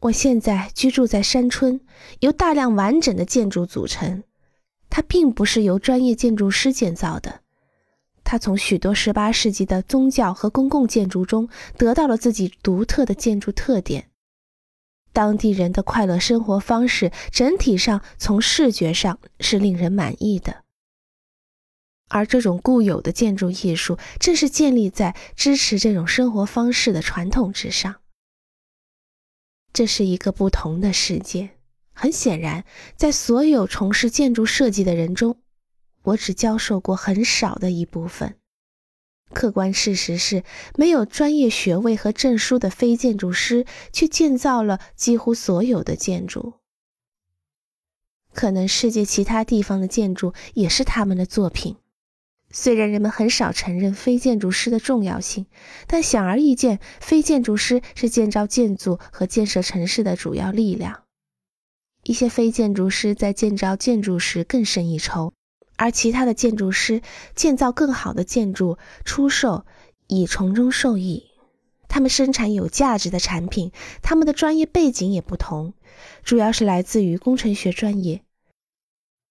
[0.00, 1.80] 我现在居住在山村，
[2.20, 4.22] 由大量完整的建筑组成。
[4.88, 7.40] 它并不是由专业建筑师建造的，
[8.22, 14.10] 它从许多18世纪的宗教和公共建筑中得到了自己独特的建筑特点。
[15.12, 20.62] 当地人的快乐生活方式整体上从视觉上是令人满意的，
[22.08, 27.96] 而这种固有的建筑艺术正是建立在支持这种生活方式的传统之上。
[29.76, 31.50] 这是一个不同的世界。
[31.92, 32.64] 很显然，
[32.96, 35.36] 在所有从事建筑设计的人中，
[36.02, 38.38] 我只教授过很少的一部分。
[39.34, 40.44] 客观事实是，
[40.76, 46.54] 没有专业学位和证书的非建筑师却建造了几乎所有的建筑。
[48.32, 51.76] 可能世界其他地方的建筑也是他们的作品。
[52.58, 55.44] 虽然人们很少承认非建筑师的重要性，
[55.86, 61.02] 但显而易见，非建筑师是建造建筑和建设城市的主要力量。
[62.04, 65.34] 一些非建筑师在建造建筑时更胜一筹，
[65.76, 67.02] 而其他的建筑师
[67.34, 69.66] 建造更好的建筑出售，
[70.06, 71.24] 以从中受益。
[71.88, 73.70] 他们生产有价值的产品，
[74.00, 75.74] 他们的专业背景也不同，
[76.24, 78.22] 主要是来自于工程学专业。